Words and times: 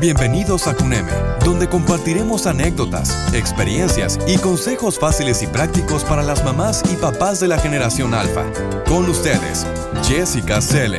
Bienvenidos 0.00 0.66
a 0.66 0.74
CUNEME, 0.74 1.12
donde 1.44 1.68
compartiremos 1.68 2.48
anécdotas, 2.48 3.32
experiencias 3.32 4.18
y 4.26 4.38
consejos 4.38 4.98
fáciles 4.98 5.40
y 5.44 5.46
prácticos 5.46 6.02
para 6.02 6.24
las 6.24 6.44
mamás 6.44 6.82
y 6.92 6.96
papás 6.96 7.38
de 7.38 7.46
la 7.46 7.58
generación 7.58 8.12
alfa. 8.12 8.44
Con 8.88 9.08
ustedes, 9.08 9.64
Jessica 10.02 10.60
Selle. 10.60 10.98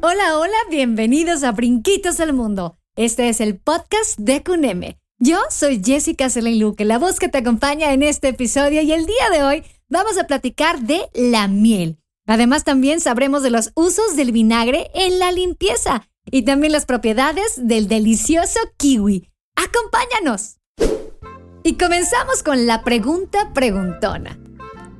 Hola, 0.00 0.38
hola, 0.38 0.56
bienvenidos 0.70 1.42
a 1.42 1.50
Brinquitos 1.50 2.20
al 2.20 2.34
Mundo. 2.34 2.78
Este 2.94 3.28
es 3.28 3.40
el 3.40 3.58
podcast 3.58 4.16
de 4.16 4.44
CUNEME. 4.44 4.96
Yo 5.18 5.38
soy 5.50 5.82
Jessica 5.84 6.30
Selene 6.30 6.58
Luque, 6.58 6.84
la 6.84 7.00
voz 7.00 7.18
que 7.18 7.28
te 7.28 7.38
acompaña 7.38 7.92
en 7.92 8.04
este 8.04 8.28
episodio 8.28 8.80
y 8.82 8.92
el 8.92 9.06
día 9.06 9.30
de 9.32 9.42
hoy 9.42 9.64
vamos 9.88 10.18
a 10.18 10.28
platicar 10.28 10.82
de 10.82 11.08
la 11.14 11.48
miel. 11.48 11.98
Además 12.28 12.62
también 12.62 13.00
sabremos 13.00 13.42
de 13.42 13.48
los 13.48 13.72
usos 13.74 14.14
del 14.14 14.32
vinagre 14.32 14.90
en 14.94 15.18
la 15.18 15.32
limpieza 15.32 16.06
y 16.30 16.42
también 16.42 16.74
las 16.74 16.84
propiedades 16.84 17.54
del 17.56 17.88
delicioso 17.88 18.60
kiwi. 18.76 19.30
¡Acompáñanos! 19.56 20.58
Y 21.64 21.74
comenzamos 21.74 22.42
con 22.42 22.66
la 22.66 22.84
pregunta 22.84 23.50
preguntona. 23.54 24.38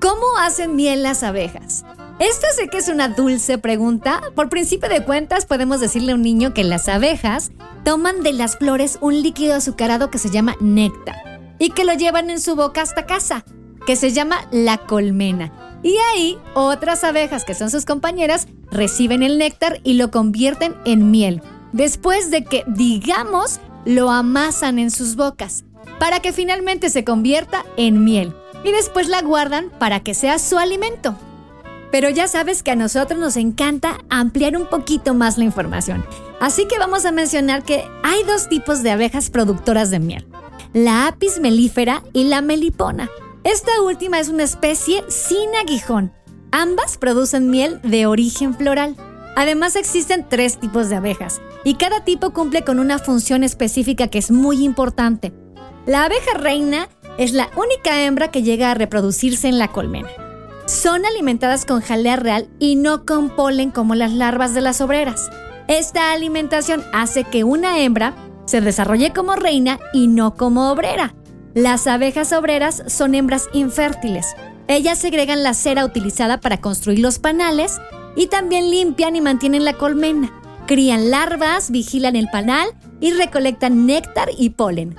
¿Cómo 0.01 0.27
hacen 0.41 0.75
miel 0.75 1.03
las 1.03 1.23
abejas? 1.23 1.85
Esta 2.19 2.51
sé 2.51 2.69
que 2.69 2.79
es 2.79 2.89
una 2.89 3.09
dulce 3.09 3.59
pregunta. 3.59 4.23
Por 4.35 4.49
principio 4.49 4.89
de 4.89 5.05
cuentas, 5.05 5.45
podemos 5.45 5.81
decirle 5.81 6.13
a 6.13 6.15
un 6.15 6.23
niño 6.23 6.55
que 6.55 6.65
las 6.65 6.89
abejas 6.89 7.51
toman 7.85 8.23
de 8.23 8.33
las 8.33 8.57
flores 8.57 8.99
un 9.03 9.23
líquido 9.23 9.55
azucarado 9.55 10.11
que 10.11 10.19
se 10.19 10.31
llama 10.31 10.57
néctar 10.61 11.17
y 11.59 11.71
que 11.71 11.85
lo 11.85 11.93
llevan 11.93 12.31
en 12.31 12.41
su 12.41 12.57
boca 12.57 12.81
hasta 12.81 13.05
casa, 13.05 13.45
que 13.87 13.97
se 13.97 14.13
llama 14.13 14.49
la 14.51 14.79
colmena. 14.79 15.68
Y 15.83 15.97
ahí 16.13 16.39
otras 16.55 17.05
abejas 17.05 17.45
que 17.45 17.55
son 17.55 17.71
sus 17.71 17.85
compañeras 17.85 18.49
reciben 18.71 19.23
el 19.23 19.39
néctar 19.39 19.81
y 19.85 19.95
lo 19.95 20.11
convierten 20.11 20.75
en 20.85 21.11
miel, 21.11 21.43
después 21.73 22.31
de 22.31 22.45
que, 22.45 22.65
digamos, 22.67 23.61
lo 23.85 24.11
amasan 24.11 24.79
en 24.79 24.91
sus 24.91 25.17
bocas, 25.17 25.65
para 25.99 26.21
que 26.21 26.33
finalmente 26.33 26.91
se 26.91 27.05
convierta 27.05 27.65
en 27.77 28.05
miel. 28.05 28.35
Y 28.65 28.73
después 28.73 29.09
la 29.09 29.23
guardan 29.23 29.71
para 29.79 30.01
que 30.01 30.15
sea 30.15 30.39
su 30.39 30.59
alimento. 30.59 31.17
Pero 31.93 32.11
ya 32.11 32.29
sabes 32.29 32.63
que 32.63 32.73
a 32.73 32.77
nosotros 32.77 33.19
nos 33.19 33.37
encanta 33.37 33.99
ampliar 34.11 34.57
un 34.57 34.67
poquito 34.67 35.15
más 35.15 35.39
la 35.39 35.45
información. 35.45 36.05
Así 36.41 36.67
que 36.67 36.79
vamos 36.79 37.05
a 37.05 37.13
mencionar 37.13 37.63
que 37.63 37.85
hay 38.03 38.25
dos 38.25 38.49
tipos 38.49 38.83
de 38.83 38.91
abejas 38.91 39.31
productoras 39.31 39.91
de 39.91 40.01
miel. 40.01 40.27
La 40.73 41.07
apis 41.07 41.41
melífera 41.41 42.03
y 42.13 42.25
la 42.25 42.43
melipona. 42.43 43.09
Esta 43.51 43.81
última 43.81 44.21
es 44.21 44.29
una 44.29 44.43
especie 44.43 45.03
sin 45.09 45.55
aguijón. 45.59 46.13
Ambas 46.53 46.99
producen 46.99 47.49
miel 47.49 47.81
de 47.83 48.05
origen 48.05 48.55
floral. 48.55 48.95
Además 49.37 49.75
existen 49.75 50.27
tres 50.29 50.61
tipos 50.61 50.91
de 50.91 50.97
abejas 50.97 51.41
y 51.65 51.77
cada 51.77 52.05
tipo 52.05 52.35
cumple 52.35 52.63
con 52.63 52.79
una 52.79 52.99
función 52.99 53.45
específica 53.45 54.09
que 54.09 54.19
es 54.19 54.31
muy 54.31 54.63
importante. 54.63 55.33
La 55.87 56.05
abeja 56.05 56.35
reina 56.35 56.91
es 57.17 57.33
la 57.33 57.49
única 57.57 58.03
hembra 58.03 58.31
que 58.31 58.43
llega 58.43 58.71
a 58.71 58.75
reproducirse 58.75 59.49
en 59.49 59.57
la 59.59 59.69
colmena 59.69 60.11
son 60.67 61.07
alimentadas 61.07 61.65
con 61.65 61.81
jalea 61.81 62.17
real 62.17 62.47
y 62.59 62.77
no 62.77 63.07
con 63.07 63.31
polen 63.31 63.71
como 63.71 63.95
las 63.95 64.13
larvas 64.13 64.53
de 64.53 64.61
las 64.61 64.83
obreras. 64.83 65.31
Esta 65.67 66.13
alimentación 66.13 66.85
hace 66.93 67.25
que 67.25 67.43
una 67.43 67.79
hembra 67.79 68.15
se 68.45 68.61
desarrolle 68.61 69.15
como 69.15 69.35
reina 69.35 69.79
y 69.95 70.09
no 70.09 70.35
como 70.35 70.71
obrera. 70.71 71.15
Las 71.59 71.89
abejas 71.89 72.33
obreras 72.33 72.85
son 72.87 73.17
hembras 73.17 73.49
infértiles. 73.53 74.37
Ellas 74.69 74.97
segregan 74.97 75.43
la 75.43 75.55
cera 75.55 75.85
utilizada 75.85 76.39
para 76.39 76.61
construir 76.61 77.01
los 77.01 77.19
panales 77.19 77.81
y 78.15 78.29
también 78.29 78.71
limpian 78.71 79.17
y 79.17 79.21
mantienen 79.21 79.65
la 79.65 79.73
colmena. 79.73 80.33
Crían 80.69 81.11
larvas, 81.11 81.73
vigilan 81.73 82.15
el 82.15 82.29
panal 82.29 82.69
y 83.01 83.11
recolectan 83.11 83.87
néctar 83.87 84.29
y 84.39 84.51
polen. 84.51 84.95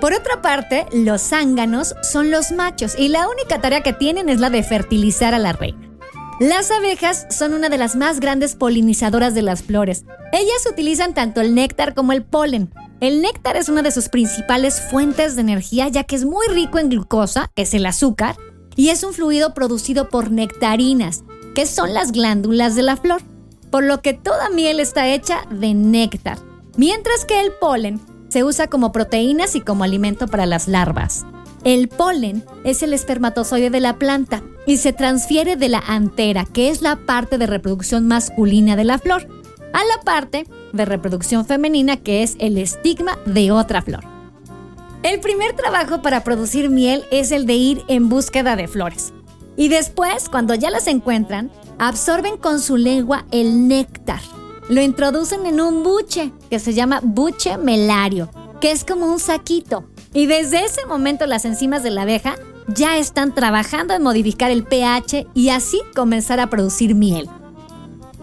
Por 0.00 0.12
otra 0.12 0.40
parte, 0.40 0.86
los 0.92 1.22
zánganos 1.22 1.96
son 2.02 2.30
los 2.30 2.52
machos 2.52 2.96
y 2.96 3.08
la 3.08 3.28
única 3.28 3.60
tarea 3.60 3.80
que 3.80 3.92
tienen 3.92 4.28
es 4.28 4.38
la 4.38 4.48
de 4.48 4.62
fertilizar 4.62 5.34
a 5.34 5.40
la 5.40 5.54
reina. 5.54 5.90
Las 6.38 6.70
abejas 6.70 7.26
son 7.30 7.52
una 7.52 7.68
de 7.68 7.78
las 7.78 7.96
más 7.96 8.20
grandes 8.20 8.54
polinizadoras 8.54 9.34
de 9.34 9.42
las 9.42 9.64
flores. 9.64 10.04
Ellas 10.32 10.68
utilizan 10.70 11.14
tanto 11.14 11.40
el 11.40 11.52
néctar 11.52 11.94
como 11.94 12.12
el 12.12 12.22
polen. 12.22 12.70
El 13.00 13.22
néctar 13.22 13.56
es 13.56 13.70
una 13.70 13.80
de 13.80 13.92
sus 13.92 14.10
principales 14.10 14.82
fuentes 14.82 15.34
de 15.34 15.40
energía 15.40 15.88
ya 15.88 16.04
que 16.04 16.16
es 16.16 16.26
muy 16.26 16.46
rico 16.48 16.78
en 16.78 16.90
glucosa, 16.90 17.50
que 17.54 17.62
es 17.62 17.72
el 17.72 17.86
azúcar, 17.86 18.36
y 18.76 18.90
es 18.90 19.04
un 19.04 19.14
fluido 19.14 19.54
producido 19.54 20.10
por 20.10 20.30
nectarinas, 20.30 21.24
que 21.54 21.64
son 21.64 21.94
las 21.94 22.12
glándulas 22.12 22.74
de 22.74 22.82
la 22.82 22.98
flor, 22.98 23.22
por 23.70 23.84
lo 23.84 24.02
que 24.02 24.12
toda 24.12 24.50
miel 24.50 24.80
está 24.80 25.08
hecha 25.08 25.46
de 25.50 25.72
néctar, 25.72 26.38
mientras 26.76 27.24
que 27.24 27.40
el 27.40 27.52
polen 27.52 28.00
se 28.28 28.44
usa 28.44 28.68
como 28.68 28.92
proteínas 28.92 29.56
y 29.56 29.62
como 29.62 29.82
alimento 29.82 30.28
para 30.28 30.44
las 30.44 30.68
larvas. 30.68 31.24
El 31.64 31.88
polen 31.88 32.44
es 32.64 32.82
el 32.82 32.92
espermatozoide 32.92 33.70
de 33.70 33.80
la 33.80 33.98
planta 33.98 34.42
y 34.66 34.76
se 34.76 34.92
transfiere 34.92 35.56
de 35.56 35.70
la 35.70 35.78
antera, 35.78 36.44
que 36.44 36.68
es 36.68 36.82
la 36.82 36.96
parte 36.96 37.38
de 37.38 37.46
reproducción 37.46 38.06
masculina 38.06 38.76
de 38.76 38.84
la 38.84 38.98
flor, 38.98 39.26
a 39.72 39.84
la 39.84 40.02
parte 40.04 40.46
de 40.72 40.84
reproducción 40.84 41.44
femenina, 41.46 41.96
que 41.96 42.22
es 42.22 42.36
el 42.38 42.58
estigma 42.58 43.18
de 43.26 43.52
otra 43.52 43.82
flor. 43.82 44.04
El 45.02 45.20
primer 45.20 45.54
trabajo 45.54 46.02
para 46.02 46.24
producir 46.24 46.70
miel 46.70 47.04
es 47.10 47.32
el 47.32 47.46
de 47.46 47.54
ir 47.54 47.82
en 47.88 48.08
búsqueda 48.08 48.56
de 48.56 48.68
flores. 48.68 49.12
Y 49.56 49.68
después, 49.68 50.28
cuando 50.28 50.54
ya 50.54 50.70
las 50.70 50.86
encuentran, 50.86 51.50
absorben 51.78 52.36
con 52.36 52.60
su 52.60 52.76
lengua 52.76 53.24
el 53.30 53.68
néctar 53.68 54.20
lo 54.70 54.80
introducen 54.80 55.46
en 55.46 55.60
un 55.60 55.82
buche 55.82 56.32
que 56.48 56.60
se 56.60 56.72
llama 56.74 57.00
buche 57.02 57.58
melario, 57.58 58.30
que 58.60 58.70
es 58.70 58.84
como 58.84 59.06
un 59.06 59.18
saquito. 59.18 59.84
Y 60.14 60.26
desde 60.26 60.64
ese 60.64 60.86
momento 60.86 61.26
las 61.26 61.44
enzimas 61.44 61.82
de 61.82 61.90
la 61.90 62.02
abeja 62.02 62.36
ya 62.68 62.96
están 62.96 63.34
trabajando 63.34 63.94
en 63.94 64.02
modificar 64.04 64.52
el 64.52 64.62
pH 64.62 65.26
y 65.34 65.48
así 65.48 65.80
comenzar 65.96 66.38
a 66.38 66.48
producir 66.48 66.94
miel. 66.94 67.28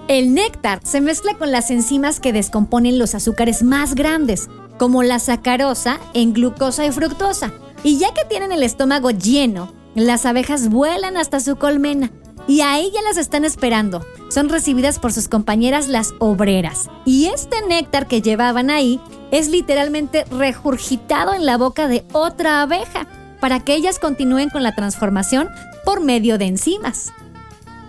El 0.07 0.33
néctar 0.33 0.79
se 0.83 1.01
mezcla 1.01 1.33
con 1.33 1.51
las 1.51 1.69
enzimas 1.69 2.21
que 2.21 2.31
descomponen 2.31 2.97
los 2.97 3.13
azúcares 3.13 3.61
más 3.61 3.93
grandes, 3.93 4.47
como 4.77 5.03
la 5.03 5.19
sacarosa 5.19 5.99
en 6.13 6.31
glucosa 6.31 6.85
y 6.85 6.91
fructosa. 6.91 7.51
Y 7.83 7.97
ya 7.97 8.13
que 8.13 8.23
tienen 8.23 8.53
el 8.53 8.63
estómago 8.63 9.11
lleno, 9.11 9.73
las 9.95 10.25
abejas 10.25 10.69
vuelan 10.69 11.17
hasta 11.17 11.41
su 11.41 11.57
colmena 11.57 12.11
y 12.47 12.61
ahí 12.61 12.89
ya 12.93 13.01
las 13.01 13.17
están 13.17 13.43
esperando. 13.43 14.05
Son 14.29 14.47
recibidas 14.47 14.97
por 14.97 15.11
sus 15.11 15.27
compañeras 15.27 15.89
las 15.89 16.13
obreras. 16.19 16.89
Y 17.03 17.25
este 17.25 17.57
néctar 17.67 18.07
que 18.07 18.21
llevaban 18.21 18.69
ahí 18.69 19.01
es 19.31 19.49
literalmente 19.49 20.23
regurgitado 20.31 21.33
en 21.33 21.45
la 21.45 21.57
boca 21.57 21.89
de 21.89 22.05
otra 22.13 22.61
abeja 22.61 23.07
para 23.41 23.59
que 23.59 23.75
ellas 23.75 23.99
continúen 23.99 24.49
con 24.49 24.63
la 24.63 24.73
transformación 24.73 25.49
por 25.83 26.01
medio 26.01 26.37
de 26.37 26.45
enzimas. 26.45 27.11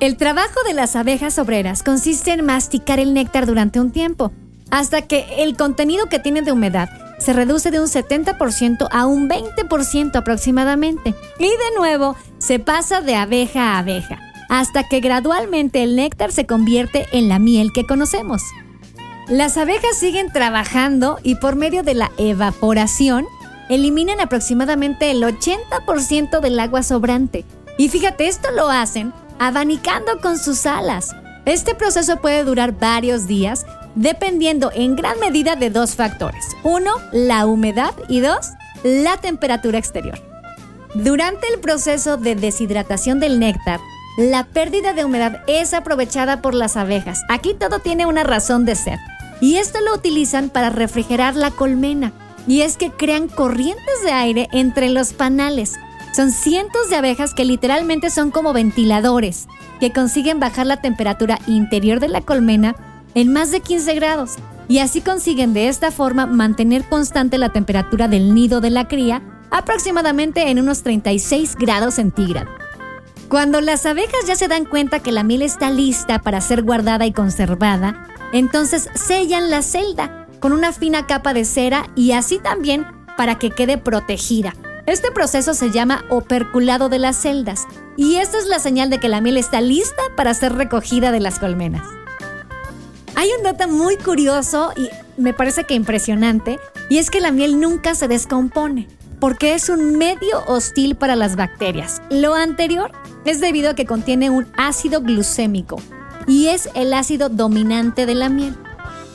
El 0.01 0.17
trabajo 0.17 0.61
de 0.65 0.75
las 0.75 0.95
abejas 0.95 1.41
obreras 1.41 1.83
consiste 1.83 2.33
en 2.33 2.47
masticar 2.47 3.01
el 3.01 3.15
néctar 3.15 3.47
durante 3.47 3.81
un 3.81 3.91
tiempo, 3.91 4.31
hasta 4.71 5.03
que 5.03 5.27
el 5.39 5.57
contenido 5.57 6.07
que 6.07 6.21
tiene 6.21 6.43
de 6.43 6.53
humedad 6.53 6.89
se 7.19 7.33
reduce 7.33 7.73
de 7.73 7.81
un 7.81 7.89
70% 7.89 8.87
a 8.93 9.07
un 9.07 9.29
20% 9.29 10.15
aproximadamente. 10.15 11.15
Y 11.41 11.49
de 11.49 11.77
nuevo, 11.77 12.15
se 12.39 12.61
pasa 12.61 13.01
de 13.01 13.17
abeja 13.17 13.73
a 13.75 13.79
abeja 13.79 14.21
hasta 14.49 14.85
que 14.85 15.01
gradualmente 15.01 15.83
el 15.83 15.97
néctar 15.97 16.31
se 16.31 16.47
convierte 16.47 17.07
en 17.13 17.29
la 17.29 17.41
miel 17.41 17.73
que 17.73 17.85
conocemos. 17.85 18.41
Las 19.29 19.57
abejas 19.59 19.97
siguen 19.99 20.33
trabajando 20.33 21.19
y 21.25 21.35
por 21.35 21.57
medio 21.57 21.83
de 21.83 21.95
la 21.95 22.13
evaporación 22.19 23.27
eliminan 23.69 24.21
aproximadamente 24.21 25.11
el 25.11 25.23
80% 25.23 26.41
del 26.41 26.61
agua 26.61 26.83
sobrante. 26.83 27.45
Y 27.77 27.89
fíjate, 27.91 28.27
esto 28.29 28.49
lo 28.53 28.71
hacen 28.71 29.13
abanicando 29.39 30.21
con 30.21 30.39
sus 30.39 30.67
alas. 30.67 31.15
Este 31.45 31.75
proceso 31.75 32.17
puede 32.21 32.45
durar 32.45 32.73
varios 32.73 33.27
días 33.27 33.65
dependiendo 33.95 34.71
en 34.75 34.97
gran 34.97 35.19
medida 35.19 35.57
de 35.57 35.71
dos 35.71 35.97
factores. 35.97 36.45
Uno, 36.63 36.93
la 37.13 37.47
humedad 37.47 37.95
y 38.09 38.21
dos, 38.21 38.51
la 38.85 39.17
temperatura 39.17 39.79
exterior. 39.79 40.19
Durante 40.95 41.47
el 41.53 41.61
proceso 41.61 42.17
de 42.17 42.35
deshidratación 42.35 43.21
del 43.21 43.39
néctar, 43.39 43.81
la 44.19 44.45
pérdida 44.45 44.95
de 44.95 45.05
humedad 45.05 45.43
es 45.47 45.75
aprovechada 45.75 46.43
por 46.43 46.55
las 46.55 46.77
abejas. 46.77 47.23
Aquí 47.29 47.55
todo 47.55 47.79
tiene 47.79 48.07
una 48.07 48.25
razón 48.25 48.65
de 48.65 48.75
ser. 48.75 48.99
Y 49.41 49.57
esto 49.57 49.81
lo 49.81 49.95
utilizan 49.95 50.51
para 50.51 50.71
refrigerar 50.71 51.37
la 51.37 51.51
colmena. 51.51 52.13
Y 52.47 52.63
es 52.63 52.77
que 52.77 52.91
crean 52.91 53.29
corrientes 53.29 54.03
de 54.03 54.11
aire 54.11 54.49
entre 54.53 54.89
los 54.89 55.13
panales. 55.13 55.75
Son 56.15 56.33
cientos 56.33 56.89
de 56.91 56.97
abejas 56.97 57.35
que 57.35 57.45
literalmente 57.45 58.11
son 58.11 58.31
como 58.31 58.53
ventiladores, 58.53 59.47
que 59.79 59.93
consiguen 59.93 60.41
bajar 60.41 60.67
la 60.67 60.81
temperatura 60.81 61.39
interior 61.47 62.01
de 62.01 62.09
la 62.09 62.21
colmena 62.21 62.75
en 63.15 63.33
más 63.33 63.51
de 63.51 63.61
15 63.61 63.95
grados. 63.95 64.37
Y 64.69 64.81
así 64.81 65.01
consiguen 65.01 65.55
de 65.55 65.69
esta 65.69 65.91
forma 65.91 66.27
mantener 66.27 66.85
constante 66.85 67.39
la 67.39 67.51
temperatura 67.51 68.09
del 68.09 68.35
nido 68.35 68.61
de 68.61 68.71
la 68.71 68.89
cría 68.89 69.23
aproximadamente 69.51 70.51
en 70.51 70.59
unos 70.59 70.83
36 70.83 71.57
grados 71.57 71.95
centígrados. 71.95 72.53
Cuando 73.29 73.61
las 73.61 73.85
abejas 73.87 74.27
ya 74.27 74.37
se 74.37 74.49
dan 74.49 74.65
cuenta 74.65 75.01
que 75.01 75.13
la 75.13 75.23
miel 75.23 75.43
está 75.43 75.71
lista 75.71 76.19
para 76.19 76.41
ser 76.41 76.63
guardada 76.63 77.07
y 77.07 77.13
conservada, 77.13 78.07
entonces 78.33 78.89
sellan 78.95 79.51
la 79.51 79.63
celda 79.63 80.27
con 80.41 80.53
una 80.53 80.73
fina 80.73 81.07
capa 81.07 81.35
de 81.35 81.45
cera 81.45 81.91
y 81.95 82.13
así 82.13 82.39
también 82.39 82.87
para 83.17 83.39
que 83.39 83.51
quede 83.51 83.77
protegida. 83.77 84.55
Este 84.89 85.11
proceso 85.11 85.53
se 85.53 85.71
llama 85.71 86.07
operculado 86.09 86.89
de 86.89 86.99
las 86.99 87.21
celdas 87.21 87.67
y 87.99 88.17
esta 88.17 88.39
es 88.39 88.47
la 88.47 88.59
señal 88.59 88.89
de 88.89 88.99
que 88.99 89.11
la 89.11 89.21
miel 89.21 89.37
está 89.37 89.61
lista 89.61 90.01
para 90.17 90.33
ser 90.33 90.55
recogida 90.55 91.13
de 91.13 91.21
las 91.21 91.39
colmenas. 91.39 91.87
Hay 93.15 93.29
un 93.37 93.43
dato 93.43 93.69
muy 93.69 93.99
curioso 93.99 94.73
y 94.79 94.89
me 95.21 95.35
parece 95.35 95.65
que 95.65 95.75
impresionante, 95.75 96.59
y 96.89 96.97
es 96.97 97.11
que 97.11 97.21
la 97.21 97.33
miel 97.33 97.61
nunca 97.61 97.95
se 97.95 98.09
descompone, 98.09 98.89
porque 99.21 99.53
es 99.53 99.69
un 99.69 99.99
medio 99.99 100.43
hostil 100.47 100.97
para 100.97 101.17
las 101.17 101.37
bacterias. 101.37 102.01
Lo 102.09 102.35
anterior 102.35 102.91
es 103.27 103.43
debido 103.43 103.71
a 103.71 103.75
que 103.75 103.85
contiene 103.85 104.31
un 104.31 104.47
ácido 104.57 105.03
glucémico, 105.03 105.83
y 106.27 106.47
es 106.47 106.71
el 106.75 106.95
ácido 106.95 107.29
dominante 107.29 108.07
de 108.07 108.15
la 108.15 108.31
miel, 108.31 108.57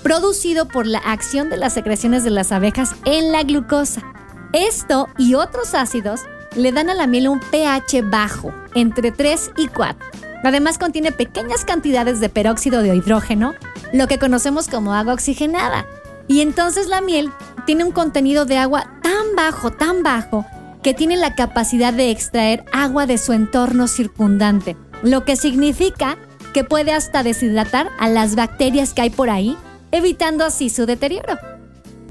producido 0.03 0.67
por 0.67 0.85
la 0.85 0.99
acción 0.99 1.49
de 1.49 1.57
las 1.57 1.73
secreciones 1.73 2.23
de 2.23 2.29
las 2.29 2.51
abejas 2.51 2.93
en 3.05 3.31
la 3.31 3.41
glucosa. 3.41 4.12
Esto 4.53 5.09
y 5.17 5.33
otros 5.33 5.73
ácidos 5.73 6.21
le 6.55 6.71
dan 6.71 6.89
a 6.89 6.93
la 6.93 7.07
miel 7.07 7.27
un 7.27 7.39
pH 7.39 8.03
bajo, 8.03 8.53
entre 8.75 9.11
3 9.11 9.51
y 9.57 9.67
4. 9.67 9.97
Además 10.43 10.77
contiene 10.77 11.11
pequeñas 11.11 11.65
cantidades 11.65 12.19
de 12.19 12.29
peróxido 12.29 12.83
de 12.83 12.95
hidrógeno 12.95 13.55
lo 13.93 14.07
que 14.07 14.19
conocemos 14.19 14.67
como 14.67 14.93
agua 14.93 15.13
oxigenada. 15.13 15.87
Y 16.27 16.41
entonces 16.41 16.87
la 16.87 17.01
miel 17.01 17.31
tiene 17.65 17.83
un 17.83 17.91
contenido 17.91 18.45
de 18.45 18.57
agua 18.57 18.87
tan 19.01 19.35
bajo, 19.35 19.71
tan 19.71 20.03
bajo, 20.03 20.45
que 20.83 20.93
tiene 20.93 21.17
la 21.17 21.33
capacidad 21.33 21.93
de 21.93 22.11
extraer 22.11 22.63
agua 22.71 23.05
de 23.05 23.17
su 23.17 23.33
entorno 23.33 23.87
circundante, 23.87 24.75
lo 25.01 25.25
que 25.25 25.35
significa 25.35 26.17
que 26.53 26.63
puede 26.63 26.91
hasta 26.91 27.23
deshidratar 27.23 27.89
a 27.99 28.09
las 28.09 28.35
bacterias 28.35 28.93
que 28.93 29.01
hay 29.01 29.09
por 29.09 29.29
ahí, 29.29 29.57
evitando 29.91 30.45
así 30.45 30.69
su 30.69 30.85
deterioro. 30.85 31.39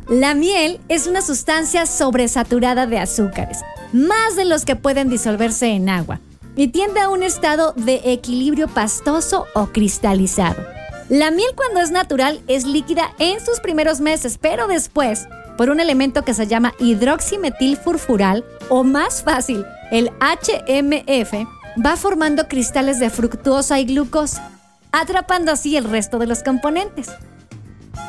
La 0.08 0.34
miel 0.34 0.80
es 0.88 1.06
una 1.06 1.22
sustancia 1.22 1.86
sobresaturada 1.86 2.86
de 2.86 2.98
azúcares, 2.98 3.58
más 3.92 4.34
de 4.36 4.44
los 4.44 4.64
que 4.64 4.74
pueden 4.74 5.08
disolverse 5.08 5.68
en 5.68 5.88
agua, 5.88 6.20
y 6.56 6.68
tiende 6.68 7.00
a 7.00 7.08
un 7.08 7.22
estado 7.22 7.72
de 7.76 8.00
equilibrio 8.04 8.68
pastoso 8.68 9.46
o 9.54 9.66
cristalizado. 9.68 10.62
La 11.08 11.30
miel 11.30 11.50
cuando 11.54 11.80
es 11.80 11.90
natural 11.90 12.42
es 12.48 12.64
líquida 12.64 13.12
en 13.18 13.44
sus 13.44 13.60
primeros 13.60 14.00
meses, 14.00 14.38
pero 14.40 14.66
después, 14.66 15.28
por 15.56 15.70
un 15.70 15.78
elemento 15.78 16.24
que 16.24 16.34
se 16.34 16.46
llama 16.46 16.74
hidroximetilfurfural 16.80 18.44
o 18.70 18.82
más 18.84 19.22
fácil, 19.22 19.64
el 19.92 20.10
HMF, 20.20 21.46
va 21.84 21.96
formando 21.96 22.48
cristales 22.48 22.98
de 22.98 23.08
fructuosa 23.08 23.78
y 23.78 23.84
glucosa, 23.84 24.50
atrapando 24.90 25.52
así 25.52 25.76
el 25.76 25.84
resto 25.84 26.18
de 26.18 26.26
los 26.26 26.42
componentes. 26.42 27.10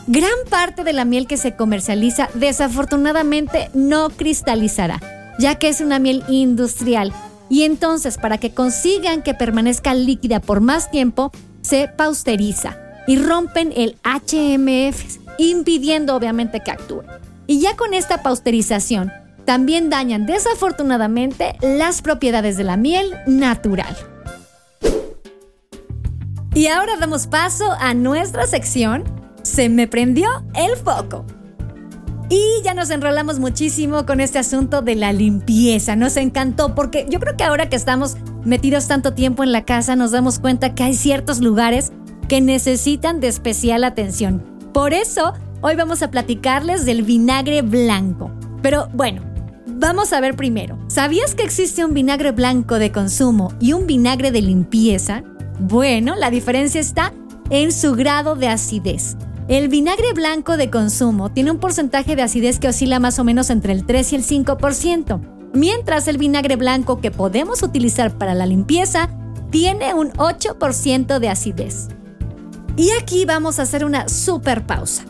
Gran 0.08 0.32
parte 0.50 0.84
de 0.84 0.92
la 0.92 1.06
miel 1.06 1.28
que 1.28 1.38
se 1.38 1.56
comercializa 1.56 2.30
desafortunadamente 2.34 3.70
no 3.74 4.10
cristalizará, 4.10 5.00
ya 5.40 5.56
que 5.56 5.70
es 5.70 5.80
una 5.80 5.98
miel 5.98 6.24
industrial, 6.28 7.14
y 7.50 7.64
entonces 7.64 8.18
para 8.18 8.38
que 8.38 8.54
consigan 8.54 9.22
que 9.22 9.34
permanezca 9.34 9.94
líquida 9.94 10.42
por 10.42 10.60
más 10.60 10.92
tiempo, 10.92 11.32
se 11.62 11.88
pausteriza 11.88 12.78
y 13.08 13.18
rompen 13.18 13.72
el 13.76 13.98
HMF, 14.04 15.20
impidiendo 15.38 16.16
obviamente 16.16 16.60
que 16.60 16.72
actúe. 16.72 17.04
Y 17.48 17.62
ya 17.62 17.78
con 17.78 17.94
esta 17.94 18.24
pausterización, 18.24 19.12
también 19.46 19.90
dañan 19.90 20.26
desafortunadamente 20.26 21.56
las 21.62 22.02
propiedades 22.02 22.58
de 22.58 22.64
la 22.66 22.76
miel 22.76 23.14
natural. 23.26 23.96
Y 26.54 26.68
ahora 26.68 26.98
damos 26.98 27.28
paso 27.28 27.72
a 27.80 27.94
nuestra 27.94 28.48
sección 28.48 29.23
Se 29.44 29.69
me 29.69 29.88
prendió 29.88 30.28
el 30.56 30.75
foco. 30.78 31.25
Y 32.30 32.63
ya 32.63 32.74
nos 32.74 32.90
enrolamos 32.90 33.40
muchísimo 33.40 34.06
con 34.06 34.19
este 34.19 34.40
asunto 34.40 34.81
de 34.81 34.95
la 34.95 35.13
limpieza. 35.13 35.95
Nos 35.95 36.18
encantó 36.18 36.74
porque 36.74 37.06
yo 37.10 37.19
creo 37.19 37.38
que 37.38 37.44
ahora 37.44 37.69
que 37.69 37.75
estamos 37.75 38.18
metidos 38.44 38.88
tanto 38.88 39.13
tiempo 39.13 39.44
en 39.44 39.51
la 39.51 39.66
casa 39.66 39.95
nos 39.95 40.12
damos 40.12 40.40
cuenta 40.40 40.74
que 40.74 40.84
hay 40.84 40.95
ciertos 40.95 41.42
lugares 41.42 41.92
que 42.28 42.42
necesitan 42.42 43.19
de 43.19 43.28
especial 43.28 43.84
atención. 43.84 44.42
Por 44.74 44.94
eso, 44.94 45.34
hoy 45.62 45.75
vamos 45.75 46.01
a 46.01 46.10
platicarles 46.10 46.86
del 46.86 47.04
vinagre 47.04 47.62
blanco. 47.62 48.31
Pero 48.62 48.88
bueno, 48.94 49.22
vamos 49.68 50.13
a 50.13 50.22
ver 50.22 50.36
primero. 50.36 50.80
¿Sabías 50.88 51.36
que 51.36 51.44
existe 51.44 51.86
un 51.86 51.94
vinagre 51.94 52.31
blanco 52.31 52.80
de 52.80 52.92
consumo 52.92 53.54
y 53.60 53.74
un 53.74 53.86
vinagre 53.86 54.31
de 54.31 54.42
limpieza? 54.42 55.24
Bueno, 55.60 56.16
la 56.16 56.31
diferencia 56.31 56.81
está 56.81 57.13
en 57.50 57.72
su 57.72 57.94
grado 57.94 58.36
de 58.36 58.48
acidez. 58.48 59.18
El 59.50 59.68
vinagre 59.68 60.13
blanco 60.13 60.56
de 60.56 60.69
consumo 60.69 61.30
tiene 61.30 61.51
un 61.51 61.60
porcentaje 61.60 62.16
de 62.16 62.22
acidez 62.22 62.60
que 62.60 62.69
oscila 62.69 63.00
más 63.00 63.19
o 63.19 63.25
menos 63.25 63.50
entre 63.50 63.74
el 63.74 63.86
3 63.86 64.13
y 64.13 64.16
el 64.16 64.24
5%, 64.24 65.19
mientras 65.54 66.07
el 66.07 66.18
vinagre 66.18 66.56
blanco 66.56 67.01
que 67.01 67.12
podemos 67.12 67.62
utilizar 67.62 68.18
para 68.18 68.36
la 68.36 68.45
limpieza 68.45 69.10
tiene 69.51 69.94
un 69.94 70.13
8% 70.13 71.19
de 71.19 71.30
acidez. 71.30 71.90
Y 72.78 72.92
aquí 72.92 73.25
vamos 73.25 73.60
a 73.60 73.63
hacer 73.63 73.84
una 73.84 74.07
super 74.07 74.66
pausa. 74.66 75.04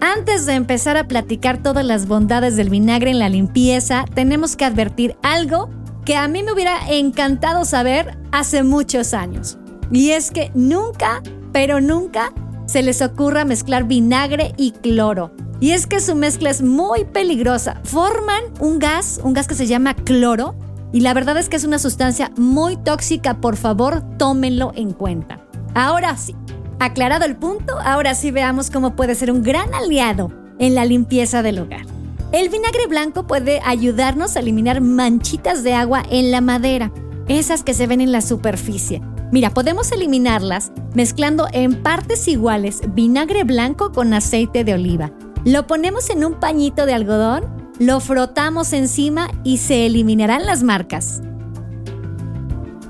Antes 0.00 0.44
de 0.44 0.52
empezar 0.52 0.98
a 0.98 1.08
platicar 1.08 1.62
todas 1.62 1.84
las 1.84 2.06
bondades 2.06 2.56
del 2.56 2.68
vinagre 2.68 3.10
en 3.10 3.18
la 3.18 3.30
limpieza, 3.30 4.04
tenemos 4.14 4.54
que 4.54 4.66
advertir 4.66 5.16
algo 5.22 5.70
que 6.04 6.14
a 6.14 6.28
mí 6.28 6.42
me 6.42 6.52
hubiera 6.52 6.90
encantado 6.90 7.64
saber 7.64 8.18
hace 8.32 8.62
muchos 8.62 9.14
años. 9.14 9.58
Y 9.90 10.10
es 10.10 10.30
que 10.30 10.52
nunca, 10.54 11.22
pero 11.52 11.80
nunca, 11.80 12.32
se 12.68 12.82
les 12.82 13.02
ocurra 13.02 13.44
mezclar 13.44 13.88
vinagre 13.88 14.54
y 14.56 14.70
cloro. 14.70 15.32
Y 15.58 15.72
es 15.72 15.88
que 15.88 15.98
su 15.98 16.14
mezcla 16.14 16.50
es 16.50 16.62
muy 16.62 17.04
peligrosa. 17.04 17.80
Forman 17.82 18.44
un 18.60 18.78
gas, 18.78 19.20
un 19.24 19.32
gas 19.32 19.48
que 19.48 19.56
se 19.56 19.66
llama 19.66 19.94
cloro, 19.94 20.54
y 20.92 21.00
la 21.00 21.14
verdad 21.14 21.36
es 21.36 21.48
que 21.48 21.56
es 21.56 21.64
una 21.64 21.80
sustancia 21.80 22.30
muy 22.36 22.76
tóxica. 22.76 23.40
Por 23.40 23.56
favor, 23.56 24.04
tómenlo 24.18 24.70
en 24.76 24.92
cuenta. 24.92 25.40
Ahora 25.74 26.16
sí, 26.16 26.36
Aclarado 26.80 27.24
el 27.24 27.34
punto, 27.34 27.76
ahora 27.82 28.14
sí 28.14 28.30
veamos 28.30 28.70
cómo 28.70 28.94
puede 28.94 29.16
ser 29.16 29.32
un 29.32 29.42
gran 29.42 29.74
aliado 29.74 30.30
en 30.60 30.76
la 30.76 30.84
limpieza 30.84 31.42
del 31.42 31.58
hogar. 31.58 31.84
El 32.30 32.50
vinagre 32.50 32.86
blanco 32.86 33.26
puede 33.26 33.60
ayudarnos 33.64 34.36
a 34.36 34.40
eliminar 34.40 34.80
manchitas 34.80 35.64
de 35.64 35.74
agua 35.74 36.04
en 36.08 36.30
la 36.30 36.40
madera, 36.40 36.92
esas 37.26 37.64
que 37.64 37.74
se 37.74 37.88
ven 37.88 38.00
en 38.00 38.12
la 38.12 38.20
superficie. 38.20 39.02
Mira, 39.32 39.50
podemos 39.50 39.90
eliminarlas 39.90 40.70
mezclando 40.98 41.46
en 41.52 41.80
partes 41.80 42.26
iguales 42.26 42.80
vinagre 42.88 43.44
blanco 43.44 43.92
con 43.92 44.12
aceite 44.14 44.64
de 44.64 44.74
oliva. 44.74 45.12
Lo 45.44 45.68
ponemos 45.68 46.10
en 46.10 46.24
un 46.24 46.40
pañito 46.40 46.86
de 46.86 46.92
algodón, 46.92 47.44
lo 47.78 48.00
frotamos 48.00 48.72
encima 48.72 49.30
y 49.44 49.58
se 49.58 49.86
eliminarán 49.86 50.44
las 50.44 50.64
marcas. 50.64 51.22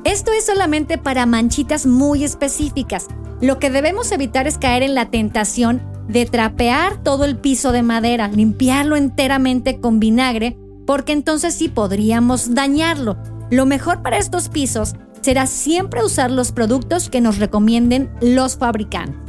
Esto 0.04 0.32
es 0.32 0.46
solamente 0.46 0.96
para 0.96 1.26
manchitas 1.26 1.84
muy 1.84 2.24
específicas, 2.24 3.08
lo 3.42 3.58
que 3.58 3.68
debemos 3.68 4.10
evitar 4.10 4.46
es 4.46 4.56
caer 4.56 4.82
en 4.82 4.94
la 4.94 5.10
tentación 5.10 5.82
de 6.08 6.24
trapear 6.24 7.02
todo 7.02 7.26
el 7.26 7.36
piso 7.36 7.72
de 7.72 7.82
madera, 7.82 8.28
limpiarlo 8.28 8.96
enteramente 8.96 9.80
con 9.80 10.00
vinagre, 10.00 10.56
porque 10.86 11.12
entonces 11.12 11.52
sí 11.52 11.68
podríamos 11.68 12.54
dañarlo. 12.54 13.18
Lo 13.50 13.66
mejor 13.66 14.00
para 14.00 14.16
estos 14.16 14.48
pisos 14.48 14.94
será 15.28 15.46
siempre 15.46 16.02
usar 16.02 16.30
los 16.30 16.52
productos 16.52 17.10
que 17.10 17.20
nos 17.20 17.36
recomienden 17.36 18.08
los 18.22 18.56
fabricantes. 18.56 19.20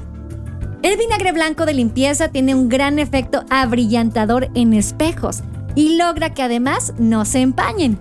El 0.81 0.97
vinagre 0.97 1.33
blanco 1.33 1.65
de 1.65 1.73
limpieza 1.73 2.29
tiene 2.29 2.55
un 2.55 2.69
gran 2.69 2.99
efecto 2.99 3.43
abrillantador 3.49 4.49
en 4.55 4.73
espejos 4.73 5.41
y 5.75 5.97
logra 5.97 6.33
que 6.33 6.41
además 6.41 6.93
no 6.99 7.25
se 7.25 7.41
empañen. 7.41 7.99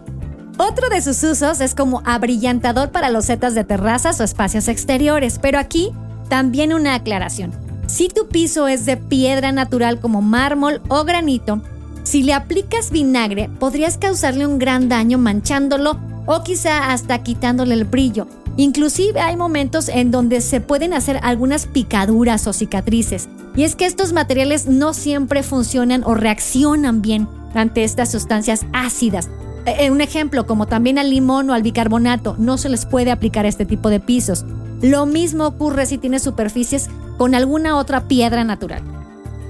Otro 0.59 0.91
de 0.91 1.03
sus 1.03 1.21
usos 1.25 1.61
es 1.61 1.75
como 1.75 2.01
abrillantador 2.05 2.93
para 2.93 3.11
los 3.11 3.25
setas 3.25 3.57
de 3.57 3.65
terrazas 3.65 4.21
o 4.21 4.23
espacios 4.23 4.69
exteriores, 4.69 5.41
pero 5.43 5.59
aquí 5.59 5.91
también 6.29 6.73
una 6.73 6.95
aclaración. 6.95 7.51
Si 7.89 8.07
tu 8.07 8.29
piso 8.29 8.69
es 8.69 8.87
de 8.87 8.97
piedra 8.97 9.51
natural 9.51 9.99
como 9.99 10.23
mármol 10.23 10.83
o 10.87 11.03
granito, 11.03 11.63
si 12.05 12.23
le 12.23 12.33
aplicas 12.33 12.93
vinagre 12.93 13.51
podrías 13.59 13.99
causarle 13.99 14.47
un 14.47 14.61
gran 14.61 14.89
daño 14.89 15.19
manchándolo 15.19 15.99
o 16.29 16.43
quizá 16.43 16.93
hasta 16.93 17.23
quitándole 17.23 17.75
el 17.75 17.85
brillo. 17.85 18.29
Inclusive 18.59 19.19
hay 19.19 19.35
momentos 19.35 19.89
en 19.89 20.11
donde 20.11 20.43
se 20.43 20.61
pueden 20.61 20.93
hacer 20.93 21.19
algunas 21.23 21.67
picaduras 21.67 22.47
o 22.47 22.53
cicatrices. 22.53 23.29
Y 23.57 23.65
es 23.65 23.75
que 23.75 23.87
estos 23.87 24.13
materiales 24.13 24.67
no 24.67 24.93
siempre 24.93 25.43
funcionan 25.43 26.05
o 26.05 26.15
reaccionan 26.15 27.01
bien 27.01 27.27
ante 27.55 27.83
estas 27.83 28.13
sustancias 28.13 28.67
ácidas. 28.75 29.31
Eh, 29.65 29.91
un 29.91 30.03
ejemplo, 30.03 30.47
como 30.47 30.67
también 30.67 30.99
al 30.99 31.09
limón 31.09 31.49
o 31.49 31.55
al 31.55 31.63
bicarbonato, 31.63 32.37
no 32.39 32.59
se 32.59 32.69
les 32.69 32.85
puede 32.85 33.11
aplicar 33.11 33.47
este 33.47 33.65
tipo 33.65 33.89
de 33.89 34.01
pisos. 34.01 34.45
Lo 34.83 35.07
mismo 35.07 35.47
ocurre 35.47 35.87
si 35.87 35.97
tienes 35.97 36.23
superficies 36.23 36.91
con 37.17 37.35
alguna 37.35 37.77
otra 37.77 38.07
piedra 38.07 38.45
natural. 38.45 38.83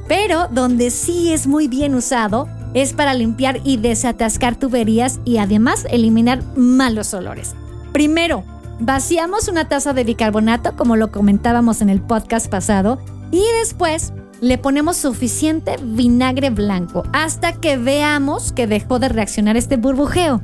Pero 0.06 0.46
donde 0.48 0.90
sí 0.90 1.32
es 1.32 1.48
muy 1.48 1.66
bien 1.66 1.96
usado 1.96 2.48
es 2.74 2.92
para 2.92 3.14
limpiar 3.14 3.60
y 3.64 3.76
desatascar 3.76 4.56
tuberías 4.56 5.20
y 5.24 5.38
además 5.38 5.86
eliminar 5.90 6.42
malos 6.56 7.14
olores. 7.14 7.54
Primero, 7.92 8.44
vaciamos 8.80 9.48
una 9.48 9.68
taza 9.68 9.92
de 9.92 10.04
bicarbonato, 10.04 10.76
como 10.76 10.96
lo 10.96 11.10
comentábamos 11.10 11.80
en 11.80 11.90
el 11.90 12.00
podcast 12.00 12.48
pasado, 12.48 12.98
y 13.30 13.42
después 13.60 14.12
le 14.40 14.58
ponemos 14.58 14.96
suficiente 14.96 15.76
vinagre 15.82 16.50
blanco 16.50 17.02
hasta 17.12 17.52
que 17.52 17.76
veamos 17.76 18.52
que 18.52 18.66
dejó 18.66 18.98
de 18.98 19.08
reaccionar 19.08 19.56
este 19.56 19.76
burbujeo. 19.76 20.40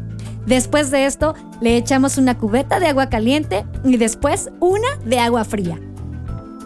Después 0.47 0.91
de 0.91 1.07
esto, 1.07 1.35
le 1.61 1.77
echamos 1.77 2.19
una 2.19 2.37
cubeta 2.37 2.81
de 2.81 2.89
agua 2.89 3.09
caliente 3.09 3.65
y 3.85 3.97
después 3.97 4.51
una 4.61 4.89
de 5.05 5.19
agua 5.21 5.45
fría. 5.45 5.81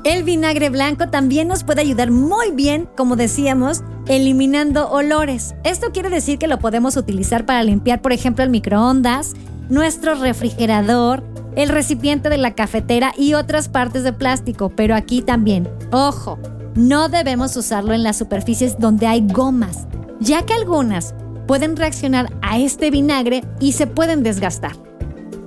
El 0.05 0.25
vinagre 0.25 0.71
blanco 0.71 1.09
también 1.11 1.49
nos 1.49 1.65
puede 1.65 1.83
ayudar 1.83 2.11
muy 2.11 2.51
bien, 2.53 2.89
como 2.97 3.15
decíamos, 3.15 3.83
eliminando 4.09 4.89
olores. 4.91 5.55
Esto 5.65 5.93
quiere 5.93 6.11
decir 6.11 6.39
que 6.39 6.49
lo 6.49 6.59
podemos 6.59 6.97
utilizar 6.97 7.45
para 7.45 7.63
limpiar, 7.63 8.01
por 8.01 8.13
ejemplo, 8.13 8.43
el 8.43 8.51
microondas, 8.51 9.35
nuestro 9.69 10.15
refrigerador, 10.15 11.23
el 11.57 11.69
recipiente 11.69 12.29
de 12.29 12.39
la 12.39 12.55
cafetera 12.55 13.13
y 13.17 13.35
otras 13.35 13.69
partes 13.69 14.05
de 14.05 14.13
plástico. 14.13 14.71
Pero 14.71 14.95
aquí 14.95 15.23
también, 15.23 15.69
ojo, 15.91 16.39
no 16.75 17.09
debemos 17.09 17.57
usarlo 17.57 17.93
en 17.93 18.03
las 18.03 18.17
superficies 18.17 18.79
donde 18.79 19.07
hay 19.07 19.27
gomas, 19.27 19.87
ya 20.21 20.43
que 20.47 20.55
algunas 20.55 21.15
pueden 21.47 21.77
reaccionar 21.77 22.33
a 22.43 22.59
este 22.59 22.91
vinagre 22.91 23.45
y 23.61 23.73
se 23.73 23.87
pueden 23.87 24.23
desgastar. 24.23 24.73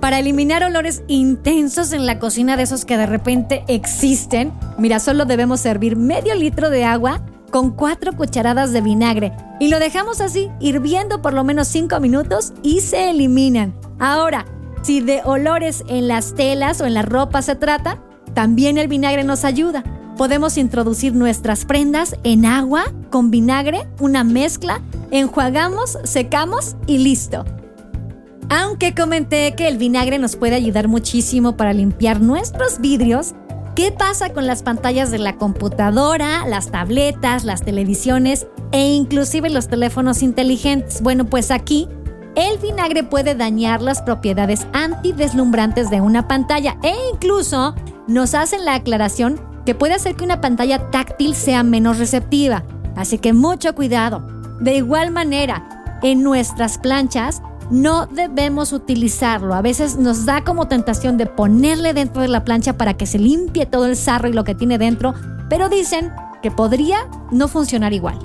Para 0.00 0.18
eliminar 0.18 0.64
olores 0.64 1.02
intensos 1.06 1.92
en 1.92 2.06
la 2.06 2.18
cocina 2.18 2.56
de 2.56 2.64
esos 2.64 2.84
que 2.84 2.96
de 2.96 3.06
repente 3.06 3.64
existen, 3.68 4.52
mira, 4.76 4.98
solo 4.98 5.26
debemos 5.26 5.60
servir 5.60 5.96
medio 5.96 6.34
litro 6.34 6.70
de 6.70 6.84
agua 6.84 7.22
con 7.52 7.70
cuatro 7.70 8.16
cucharadas 8.16 8.72
de 8.72 8.80
vinagre 8.80 9.32
y 9.60 9.68
lo 9.68 9.78
dejamos 9.78 10.20
así 10.20 10.50
hirviendo 10.58 11.22
por 11.22 11.34
lo 11.34 11.44
menos 11.44 11.68
5 11.68 12.00
minutos 12.00 12.52
y 12.64 12.80
se 12.80 13.10
eliminan. 13.10 13.74
Ahora, 14.00 14.46
si 14.82 15.00
de 15.00 15.20
olores 15.24 15.84
en 15.86 16.08
las 16.08 16.34
telas 16.34 16.80
o 16.80 16.86
en 16.86 16.94
la 16.94 17.02
ropa 17.02 17.42
se 17.42 17.54
trata, 17.54 18.02
también 18.34 18.78
el 18.78 18.88
vinagre 18.88 19.22
nos 19.22 19.44
ayuda. 19.44 19.84
Podemos 20.16 20.56
introducir 20.56 21.14
nuestras 21.14 21.64
prendas 21.64 22.16
en 22.24 22.46
agua 22.46 22.84
con 23.10 23.30
vinagre, 23.30 23.86
una 24.00 24.24
mezcla, 24.24 24.80
enjuagamos, 25.10 25.98
secamos 26.04 26.74
y 26.86 26.98
listo. 26.98 27.44
Aunque 28.48 28.94
comenté 28.94 29.54
que 29.54 29.68
el 29.68 29.78
vinagre 29.78 30.18
nos 30.18 30.36
puede 30.36 30.54
ayudar 30.54 30.88
muchísimo 30.88 31.56
para 31.56 31.72
limpiar 31.72 32.20
nuestros 32.20 32.80
vidrios, 32.80 33.34
¿Qué 33.74 33.90
pasa 33.90 34.34
con 34.34 34.46
las 34.46 34.62
pantallas 34.62 35.10
de 35.10 35.18
la 35.18 35.38
computadora, 35.38 36.46
las 36.46 36.70
tabletas, 36.70 37.44
las 37.44 37.62
televisiones 37.62 38.46
e 38.70 38.92
inclusive 38.92 39.48
los 39.48 39.68
teléfonos 39.68 40.22
inteligentes? 40.22 41.00
Bueno, 41.00 41.24
pues 41.24 41.50
aquí 41.50 41.88
el 42.34 42.58
vinagre 42.58 43.02
puede 43.02 43.34
dañar 43.34 43.80
las 43.80 44.02
propiedades 44.02 44.66
antideslumbrantes 44.74 45.88
de 45.88 46.02
una 46.02 46.28
pantalla 46.28 46.76
e 46.82 46.92
incluso 47.14 47.74
nos 48.08 48.34
hacen 48.34 48.66
la 48.66 48.74
aclaración 48.74 49.40
que 49.64 49.74
puede 49.74 49.94
hacer 49.94 50.16
que 50.16 50.24
una 50.24 50.42
pantalla 50.42 50.90
táctil 50.90 51.34
sea 51.34 51.62
menos 51.62 51.98
receptiva. 51.98 52.64
Así 52.94 53.16
que 53.16 53.32
mucho 53.32 53.74
cuidado. 53.74 54.26
De 54.60 54.76
igual 54.76 55.12
manera, 55.12 55.98
en 56.02 56.22
nuestras 56.22 56.76
planchas 56.76 57.40
no 57.70 58.06
debemos 58.06 58.72
utilizarlo. 58.72 59.54
A 59.54 59.62
veces 59.62 59.96
nos 59.96 60.24
da 60.24 60.44
como 60.44 60.68
tentación 60.68 61.16
de 61.16 61.26
ponerle 61.26 61.94
dentro 61.94 62.22
de 62.22 62.28
la 62.28 62.44
plancha 62.44 62.76
para 62.76 62.94
que 62.94 63.06
se 63.06 63.18
limpie 63.18 63.66
todo 63.66 63.86
el 63.86 63.96
sarro 63.96 64.28
y 64.28 64.32
lo 64.32 64.44
que 64.44 64.54
tiene 64.54 64.78
dentro, 64.78 65.14
pero 65.48 65.68
dicen 65.68 66.12
que 66.42 66.50
podría 66.50 67.08
no 67.30 67.48
funcionar 67.48 67.92
igual. 67.92 68.18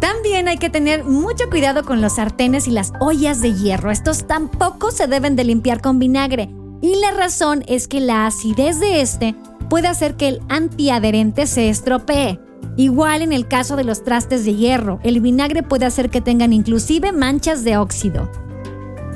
También 0.00 0.48
hay 0.48 0.58
que 0.58 0.68
tener 0.68 1.04
mucho 1.04 1.48
cuidado 1.48 1.84
con 1.84 2.00
los 2.00 2.16
sartenes 2.16 2.66
y 2.66 2.72
las 2.72 2.92
ollas 2.98 3.40
de 3.40 3.54
hierro. 3.54 3.90
Estos 3.90 4.26
tampoco 4.26 4.90
se 4.90 5.06
deben 5.06 5.36
de 5.36 5.44
limpiar 5.44 5.80
con 5.80 6.00
vinagre. 6.00 6.50
Y 6.80 6.96
la 6.96 7.12
razón 7.12 7.62
es 7.68 7.86
que 7.86 8.00
la 8.00 8.26
acidez 8.26 8.80
de 8.80 9.00
este 9.00 9.36
puede 9.70 9.86
hacer 9.86 10.16
que 10.16 10.26
el 10.26 10.40
antiadherente 10.48 11.46
se 11.46 11.68
estropee. 11.68 12.40
Igual 12.76 13.22
en 13.22 13.32
el 13.32 13.48
caso 13.48 13.76
de 13.76 13.84
los 13.84 14.02
trastes 14.02 14.44
de 14.44 14.54
hierro, 14.54 14.98
el 15.02 15.20
vinagre 15.20 15.62
puede 15.62 15.86
hacer 15.86 16.10
que 16.10 16.20
tengan 16.20 16.52
inclusive 16.52 17.12
manchas 17.12 17.64
de 17.64 17.76
óxido. 17.76 18.30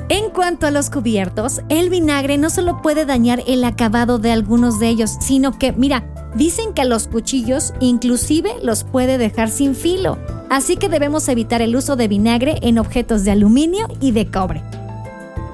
En 0.09 0.29
cuanto 0.29 0.67
a 0.67 0.71
los 0.71 0.89
cubiertos, 0.89 1.61
el 1.67 1.89
vinagre 1.89 2.37
no 2.37 2.49
solo 2.49 2.81
puede 2.81 3.05
dañar 3.05 3.43
el 3.45 3.63
acabado 3.65 4.19
de 4.19 4.31
algunos 4.31 4.79
de 4.79 4.87
ellos, 4.87 5.17
sino 5.19 5.57
que, 5.59 5.73
mira, 5.73 6.05
dicen 6.33 6.73
que 6.73 6.85
los 6.85 7.07
cuchillos 7.07 7.73
inclusive 7.81 8.51
los 8.63 8.85
puede 8.85 9.17
dejar 9.17 9.49
sin 9.49 9.75
filo. 9.75 10.17
Así 10.49 10.77
que 10.77 10.87
debemos 10.87 11.27
evitar 11.27 11.61
el 11.61 11.75
uso 11.75 11.97
de 11.97 12.07
vinagre 12.07 12.59
en 12.61 12.79
objetos 12.79 13.25
de 13.25 13.31
aluminio 13.31 13.87
y 13.99 14.11
de 14.11 14.31
cobre. 14.31 14.63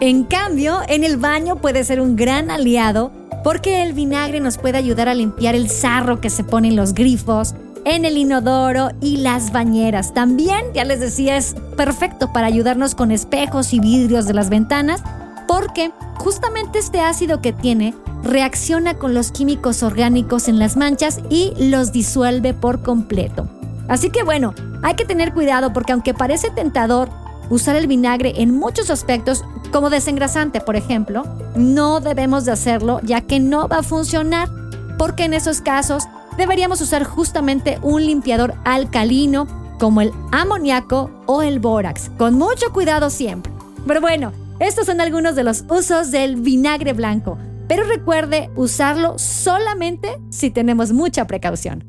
En 0.02 0.24
cambio, 0.24 0.82
en 0.88 1.04
el 1.04 1.18
baño 1.18 1.56
puede 1.56 1.84
ser 1.84 2.00
un 2.00 2.16
gran 2.16 2.52
aliado 2.52 3.12
porque 3.44 3.82
el 3.84 3.94
vinagre 3.94 4.40
nos 4.40 4.58
puede 4.58 4.78
ayudar 4.78 5.10
a 5.10 5.16
limpiar 5.16 5.56
el 5.56 5.70
sarro 5.70 6.22
que 6.22 6.30
se 6.30 6.44
pone 6.44 6.68
en 6.68 6.76
los 6.76 6.94
grifos, 6.94 7.56
en 7.86 8.06
el 8.06 8.18
inodoro 8.18 8.90
y 9.02 9.18
las 9.18 9.52
bañeras. 9.52 10.13
También, 10.13 10.66
ya 10.74 10.86
les 10.86 11.00
decía, 11.00 11.38
es 11.38 11.56
perfecto 11.75 12.32
para 12.32 12.48
ayudarnos 12.48 12.96
con 12.96 13.12
espejos 13.12 13.74
y 13.74 13.80
vidrios 13.80 14.25
de 14.25 14.34
las 14.34 14.50
ventanas 14.50 15.04
porque 15.48 15.92
justamente 16.16 16.80
este 16.80 17.02
ácido 17.02 17.42
que 17.42 17.54
tiene 17.54 17.94
reacciona 18.24 18.96
con 18.96 19.13
los 19.13 19.32
químicos 19.32 19.84
orgánicos 19.84 20.48
en 20.48 20.60
las 20.60 20.78
manchas 20.78 21.20
y 21.30 21.54
los 21.58 21.92
disuelve 21.92 22.54
por 22.54 22.82
completo. 22.82 23.48
Así 23.88 24.10
que 24.10 24.24
bueno, 24.24 24.54
hay 24.82 24.96
que 24.96 25.06
tener 25.06 25.34
cuidado 25.34 25.74
porque 25.74 25.92
aunque 25.92 26.13
parece 26.13 26.50
tentador 26.50 27.10
usar 27.50 27.75
el 27.75 27.88
vinagre 27.88 28.42
en 28.42 28.58
muchos 28.58 28.90
aspectos, 28.90 29.44
como 29.72 29.90
desengrasante 29.90 30.62
por 30.62 30.75
ejemplo, 30.75 31.24
no 31.56 32.00
debemos 32.00 32.46
de 32.46 32.54
hacerlo 32.54 33.02
ya 33.04 33.22
que 33.22 33.40
no 33.40 33.68
va 33.68 33.80
a 33.80 33.84
funcionar 33.84 34.50
porque 34.98 35.25
en 35.25 35.34
esos 35.34 35.60
casos 35.60 36.06
deberíamos 36.38 36.82
usar 36.82 37.04
justamente 37.04 37.80
un 37.82 38.06
limpiador 38.06 38.56
alcalino 38.66 39.48
como 39.80 40.02
el 40.02 40.12
amoníaco 40.32 41.12
o 41.25 41.42
el 41.42 41.60
bórax, 41.60 42.10
con 42.18 42.36
mucho 42.36 42.72
cuidado 42.72 43.10
siempre. 43.10 43.52
Pero 43.86 44.02
bueno, 44.02 44.32
estos 44.60 44.86
son 44.86 45.02
algunos 45.02 45.36
de 45.36 45.44
los 45.44 45.66
usos 45.70 46.12
del 46.12 46.38
vinagre 46.38 46.94
blanco, 46.94 47.38
pero 47.68 47.84
recuerde 47.84 48.50
usarlo 48.56 49.18
solamente 49.18 50.20
si 50.30 50.52
tenemos 50.52 50.92
mucha 50.94 51.28
precaución. 51.28 51.84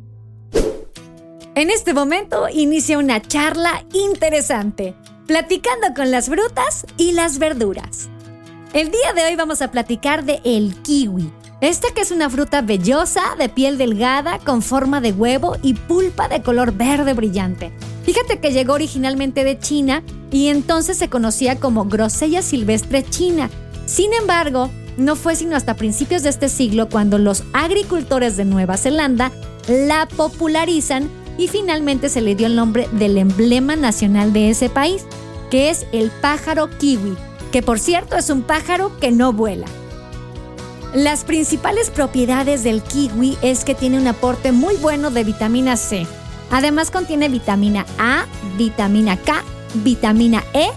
En 1.55 1.71
este 1.71 1.95
momento 1.95 2.49
inicia 2.49 2.99
una 2.99 3.23
charla 3.23 3.85
interesante, 3.93 4.97
platicando 5.27 5.95
con 5.95 6.11
las 6.11 6.29
frutas 6.29 6.85
y 6.97 7.13
las 7.13 7.39
verduras. 7.39 8.09
El 8.73 8.91
día 8.91 9.13
de 9.15 9.25
hoy 9.25 9.37
vamos 9.37 9.63
a 9.63 9.71
platicar 9.71 10.25
de 10.25 10.41
el 10.43 10.75
kiwi, 10.83 11.31
esta 11.61 11.89
que 11.95 12.03
es 12.03 12.11
una 12.11 12.29
fruta 12.29 12.63
vellosa, 12.63 13.23
de 13.39 13.49
piel 13.49 13.79
delgada, 13.79 14.39
con 14.39 14.61
forma 14.61 15.01
de 15.01 15.13
huevo 15.13 15.57
y 15.63 15.75
pulpa 15.75 16.29
de 16.29 16.43
color 16.43 16.73
verde 16.73 17.15
brillante. 17.15 17.73
Fíjate 18.05 18.39
que 18.39 18.53
llegó 18.53 18.75
originalmente 18.75 19.45
de 19.45 19.59
China 19.59 20.03
y 20.31 20.49
entonces 20.49 20.99
se 20.99 21.09
conocía 21.09 21.59
como 21.59 21.87
grosella 21.87 22.43
silvestre 22.43 23.03
china. 23.03 23.49
Sin 23.87 24.13
embargo, 24.13 24.71
no 24.97 25.17
fue 25.17 25.37
sino 25.37 25.57
hasta 25.57 25.75
principios 25.75 26.23
de 26.23 26.31
este 26.31 26.49
siglo 26.49 26.89
cuando 26.89 27.19
los 27.19 27.45
agricultores 27.53 28.37
de 28.37 28.45
Nueva 28.45 28.77
Zelanda 28.77 29.33
la 29.69 30.07
popularizan 30.17 31.09
y 31.39 31.49
finalmente 31.49 32.09
se 32.09 32.21
le 32.21 32.35
dio 32.35 32.47
el 32.47 32.57
nombre 32.57 32.89
del 32.93 33.17
emblema 33.17 33.77
nacional 33.77 34.33
de 34.33 34.51
ese 34.51 34.69
país, 34.69 35.05
que 35.51 35.71
es 35.71 35.87
el 35.93 36.11
pájaro 36.21 36.69
kiwi, 36.79 37.17
que 37.51 37.63
por 37.63 37.79
cierto 37.79 38.17
es 38.17 38.31
un 38.31 38.43
pájaro 38.43 38.99
que 39.01 39.11
no 39.11 39.33
vuela. 39.33 39.67
Las 40.95 41.25
principales 41.25 41.91
propiedades 41.91 42.63
del 42.63 42.81
kiwi 42.81 43.37
es 43.43 43.65
que 43.65 43.75
tiene 43.75 43.99
un 43.99 44.07
aporte 44.07 44.53
muy 44.53 44.77
bueno 44.77 45.11
de 45.11 45.25
vitamina 45.25 45.77
C. 45.77 46.07
Además 46.53 46.93
contiene 46.93 47.29
vitamina 47.29 47.85
A, 47.99 48.27
vitamina 48.57 49.17
K, 49.17 49.43
vitamina 49.83 50.45
E, 50.53 50.69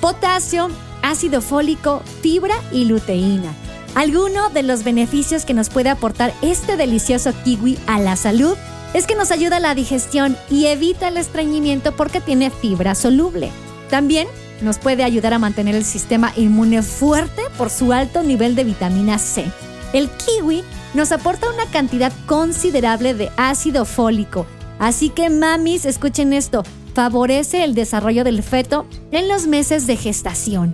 potasio, 0.00 0.68
ácido 1.02 1.42
fólico, 1.42 2.00
fibra 2.22 2.54
y 2.70 2.84
luteína. 2.84 3.52
Alguno 3.96 4.50
de 4.50 4.62
los 4.62 4.84
beneficios 4.84 5.44
que 5.44 5.54
nos 5.54 5.68
puede 5.68 5.90
aportar 5.90 6.32
este 6.42 6.76
delicioso 6.76 7.32
kiwi 7.42 7.76
a 7.88 7.98
la 7.98 8.14
salud 8.14 8.56
es 8.94 9.08
que 9.08 9.16
nos 9.16 9.32
ayuda 9.32 9.56
a 9.56 9.60
la 9.60 9.74
digestión 9.74 10.36
y 10.48 10.66
evita 10.66 11.08
el 11.08 11.16
estreñimiento 11.16 11.90
porque 11.96 12.20
tiene 12.20 12.50
fibra 12.50 12.94
soluble. 12.94 13.50
También 13.90 14.28
nos 14.60 14.78
puede 14.78 15.04
ayudar 15.04 15.34
a 15.34 15.38
mantener 15.38 15.74
el 15.74 15.84
sistema 15.84 16.32
inmune 16.36 16.82
fuerte 16.82 17.42
por 17.58 17.70
su 17.70 17.92
alto 17.92 18.22
nivel 18.22 18.54
de 18.54 18.64
vitamina 18.64 19.18
C. 19.18 19.44
El 19.92 20.08
kiwi 20.08 20.62
nos 20.94 21.12
aporta 21.12 21.50
una 21.50 21.66
cantidad 21.66 22.12
considerable 22.26 23.14
de 23.14 23.30
ácido 23.36 23.84
fólico, 23.84 24.46
así 24.78 25.10
que 25.10 25.30
mamis, 25.30 25.84
escuchen 25.84 26.32
esto, 26.32 26.62
favorece 26.94 27.64
el 27.64 27.74
desarrollo 27.74 28.24
del 28.24 28.42
feto 28.42 28.86
en 29.10 29.28
los 29.28 29.46
meses 29.46 29.86
de 29.86 29.96
gestación. 29.96 30.72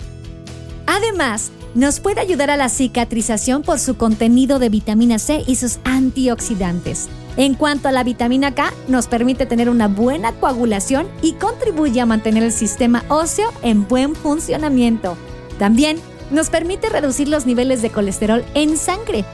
Además, 0.86 1.50
nos 1.74 2.00
puede 2.00 2.20
ayudar 2.20 2.50
a 2.50 2.56
la 2.56 2.68
cicatrización 2.68 3.62
por 3.62 3.78
su 3.78 3.96
contenido 3.96 4.58
de 4.58 4.68
vitamina 4.68 5.18
C 5.18 5.42
y 5.46 5.56
sus 5.56 5.78
antioxidantes. 5.84 7.08
En 7.36 7.54
cuanto 7.54 7.88
a 7.88 7.92
la 7.92 8.04
vitamina 8.04 8.54
K, 8.54 8.72
nos 8.88 9.06
permite 9.06 9.46
tener 9.46 9.70
una 9.70 9.88
buena 9.88 10.32
coagulación 10.32 11.08
y 11.22 11.32
contribuye 11.32 12.00
a 12.00 12.06
mantener 12.06 12.42
el 12.42 12.52
sistema 12.52 13.04
óseo 13.08 13.50
en 13.62 13.88
buen 13.88 14.14
funcionamiento. 14.14 15.16
También 15.58 15.98
nos 16.30 16.50
permite 16.50 16.90
reducir 16.90 17.28
los 17.28 17.46
niveles 17.46 17.80
de 17.80 17.90
colesterol 17.90 18.44
en 18.54 18.76
sangre. 18.76 19.24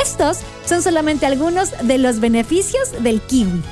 Estos 0.00 0.38
son 0.64 0.82
solamente 0.82 1.26
algunos 1.26 1.72
de 1.82 1.98
los 1.98 2.18
beneficios 2.18 3.02
del 3.02 3.20
kiwi. 3.20 3.62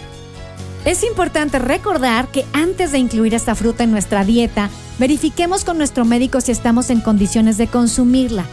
Es 0.85 1.03
importante 1.03 1.59
recordar 1.59 2.29
que 2.29 2.45
antes 2.53 2.93
de 2.93 2.99
incluir 2.99 3.35
esta 3.35 3.55
fruta 3.55 3.85
en 3.85 3.91
nuestra 3.91 4.25
dieta, 4.25 4.71
verifiquemos 4.99 5.65
con 5.65 5.79
nuestro 5.79 6.05
médico 6.05 6.41
si 6.41 6.53
estamos 6.53 6.91
en 6.91 7.01
condiciones 7.01 7.57
de 7.57 7.67
consumirla. 7.67 8.45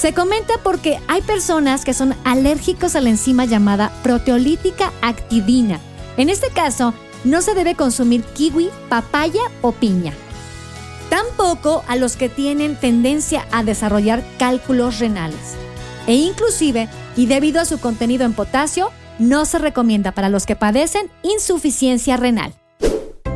Se 0.00 0.14
comenta 0.14 0.54
porque 0.62 0.98
hay 1.08 1.20
personas 1.20 1.84
que 1.84 1.92
son 1.92 2.14
alérgicos 2.24 2.96
a 2.96 3.02
la 3.02 3.10
enzima 3.10 3.44
llamada 3.44 3.92
proteolítica 4.02 4.94
actidina. 5.02 5.78
En 6.16 6.30
este 6.30 6.48
caso, 6.48 6.94
no 7.24 7.42
se 7.42 7.52
debe 7.52 7.74
consumir 7.74 8.24
kiwi, 8.24 8.70
papaya 8.88 9.42
o 9.60 9.72
piña. 9.72 10.14
Tampoco 11.10 11.84
a 11.86 11.96
los 11.96 12.16
que 12.16 12.30
tienen 12.30 12.76
tendencia 12.76 13.46
a 13.52 13.62
desarrollar 13.62 14.24
cálculos 14.38 15.00
renales. 15.00 15.54
E 16.06 16.14
inclusive, 16.14 16.88
y 17.14 17.26
debido 17.26 17.60
a 17.60 17.66
su 17.66 17.78
contenido 17.78 18.24
en 18.24 18.32
potasio, 18.32 18.92
no 19.18 19.44
se 19.44 19.58
recomienda 19.58 20.12
para 20.12 20.30
los 20.30 20.46
que 20.46 20.56
padecen 20.56 21.10
insuficiencia 21.22 22.16
renal. 22.16 22.54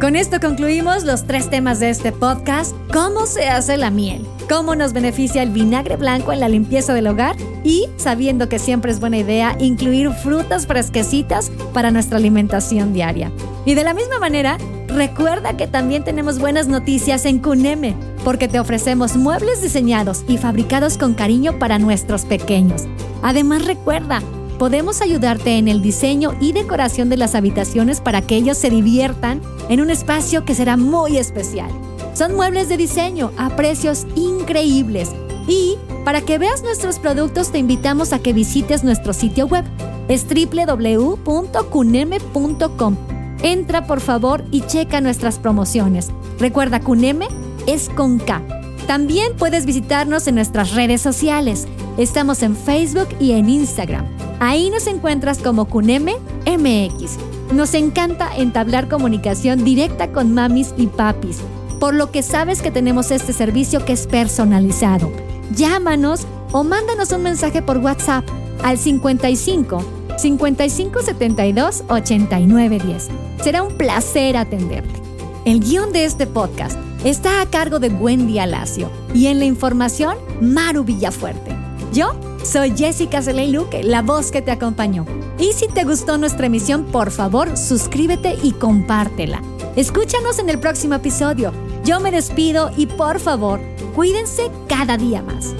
Con 0.04 0.16
esto 0.16 0.38
concluimos 0.38 1.04
los 1.04 1.26
tres 1.26 1.48
temas 1.48 1.80
de 1.80 1.88
este 1.88 2.12
podcast. 2.12 2.76
¿Cómo 2.92 3.24
se 3.24 3.48
hace 3.48 3.78
la 3.78 3.88
miel? 3.88 4.22
¿Cómo 4.50 4.74
nos 4.74 4.92
beneficia 4.92 5.42
el 5.42 5.48
vinagre 5.48 5.96
blanco 5.96 6.30
en 6.30 6.40
la 6.40 6.48
limpieza 6.50 6.92
del 6.92 7.06
hogar? 7.06 7.36
Y, 7.64 7.88
sabiendo 7.96 8.50
que 8.50 8.58
siempre 8.58 8.92
es 8.92 9.00
buena 9.00 9.16
idea, 9.16 9.56
incluir 9.60 10.10
frutas 10.10 10.66
fresquecitas 10.66 11.50
para 11.72 11.90
nuestra 11.90 12.18
alimentación 12.18 12.92
diaria. 12.92 13.32
Y 13.64 13.72
de 13.72 13.82
la 13.82 13.94
misma 13.94 14.18
manera, 14.18 14.58
recuerda 14.88 15.56
que 15.56 15.68
también 15.68 16.04
tenemos 16.04 16.38
buenas 16.38 16.68
noticias 16.68 17.24
en 17.24 17.38
Cuneme, 17.38 17.96
porque 18.24 18.46
te 18.46 18.60
ofrecemos 18.60 19.16
muebles 19.16 19.62
diseñados 19.62 20.22
y 20.28 20.36
fabricados 20.36 20.98
con 20.98 21.14
cariño 21.14 21.58
para 21.58 21.78
nuestros 21.78 22.26
pequeños. 22.26 22.82
Además, 23.22 23.64
recuerda, 23.64 24.20
podemos 24.58 25.02
ayudarte 25.02 25.58
en 25.58 25.68
el 25.68 25.82
diseño 25.82 26.34
y 26.40 26.52
decoración 26.52 27.08
de 27.08 27.16
las 27.16 27.34
habitaciones 27.34 28.00
para 28.00 28.22
que 28.22 28.36
ellos 28.36 28.58
se 28.58 28.70
diviertan 28.70 29.40
en 29.68 29.80
un 29.80 29.90
espacio 29.90 30.44
que 30.44 30.54
será 30.54 30.76
muy 30.76 31.18
especial. 31.18 31.70
Son 32.14 32.34
muebles 32.34 32.68
de 32.68 32.76
diseño 32.76 33.32
a 33.36 33.50
precios 33.56 34.06
increíbles. 34.14 35.10
Y 35.46 35.76
para 36.04 36.20
que 36.20 36.38
veas 36.38 36.62
nuestros 36.62 36.98
productos 36.98 37.50
te 37.50 37.58
invitamos 37.58 38.12
a 38.12 38.20
que 38.20 38.32
visites 38.32 38.84
nuestro 38.84 39.12
sitio 39.12 39.46
web. 39.46 39.64
Es 40.08 40.26
www.cuneme.com. 40.28 42.96
Entra 43.42 43.86
por 43.86 44.00
favor 44.00 44.44
y 44.50 44.62
checa 44.62 45.00
nuestras 45.00 45.38
promociones. 45.38 46.10
Recuerda, 46.38 46.80
Cuneme 46.80 47.28
es 47.66 47.88
con 47.88 48.18
K. 48.18 48.42
También 48.86 49.32
puedes 49.36 49.66
visitarnos 49.66 50.26
en 50.26 50.36
nuestras 50.36 50.72
redes 50.72 51.00
sociales. 51.00 51.66
Estamos 51.96 52.42
en 52.42 52.56
Facebook 52.56 53.08
y 53.18 53.32
en 53.32 53.48
Instagram. 53.48 54.06
Ahí 54.46 54.68
nos 54.68 54.86
encuentras 54.86 55.38
como 55.38 55.64
Cuneme 55.64 56.16
MX. 56.46 57.16
Nos 57.54 57.72
encanta 57.72 58.36
entablar 58.36 58.90
comunicación 58.90 59.64
directa 59.64 60.12
con 60.12 60.34
mamis 60.34 60.74
y 60.76 60.86
papis, 60.86 61.38
por 61.80 61.94
lo 61.94 62.10
que 62.10 62.22
sabes 62.22 62.60
que 62.60 62.70
tenemos 62.70 63.10
este 63.10 63.32
servicio 63.32 63.86
que 63.86 63.94
es 63.94 64.06
personalizado. 64.06 65.10
Llámanos 65.56 66.26
o 66.52 66.62
mándanos 66.62 67.10
un 67.12 67.22
mensaje 67.22 67.62
por 67.62 67.78
WhatsApp 67.78 68.26
al 68.62 68.76
55 68.76 69.82
55 70.18 71.00
72 71.00 71.84
89 71.88 72.80
10. 72.84 73.08
Será 73.42 73.62
un 73.62 73.78
placer 73.78 74.36
atenderte. 74.36 75.00
El 75.46 75.60
guion 75.60 75.90
de 75.90 76.04
este 76.04 76.26
podcast 76.26 76.78
está 77.02 77.40
a 77.40 77.46
cargo 77.46 77.78
de 77.78 77.88
Wendy 77.88 78.40
Alacio 78.40 78.90
y 79.14 79.28
en 79.28 79.38
la 79.38 79.46
información, 79.46 80.18
Maru 80.42 80.84
Villafuerte. 80.84 81.56
Yo 81.94 82.12
soy 82.44 82.74
Jessica 82.76 83.22
Selene 83.22 83.52
Luque, 83.52 83.82
la 83.82 84.02
voz 84.02 84.30
que 84.30 84.42
te 84.42 84.50
acompañó. 84.50 85.06
Y 85.38 85.52
si 85.52 85.68
te 85.68 85.84
gustó 85.84 86.18
nuestra 86.18 86.46
emisión, 86.46 86.84
por 86.86 87.10
favor, 87.10 87.56
suscríbete 87.56 88.36
y 88.42 88.52
compártela. 88.52 89.42
Escúchanos 89.76 90.38
en 90.38 90.50
el 90.50 90.58
próximo 90.58 90.94
episodio. 90.94 91.52
Yo 91.84 92.00
me 92.00 92.10
despido 92.10 92.70
y 92.76 92.86
por 92.86 93.20
favor, 93.20 93.60
cuídense 93.94 94.50
cada 94.68 94.96
día 94.96 95.22
más. 95.22 95.54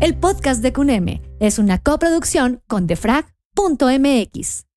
El 0.00 0.16
podcast 0.16 0.62
de 0.62 0.72
Cuneme 0.72 1.22
es 1.40 1.58
una 1.58 1.78
coproducción 1.78 2.62
con 2.68 2.86
defrag.mx. 2.86 4.67